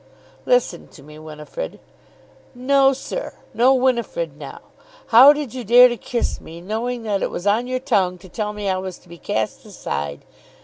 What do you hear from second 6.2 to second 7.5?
me, knowing that it was